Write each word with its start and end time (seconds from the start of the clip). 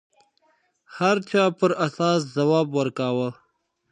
هر 0.97 1.17
چا 1.29 1.43
پر 1.57 1.71
اساس 1.85 2.19
ځواب 2.35 2.67
ورکاوه 2.77 3.29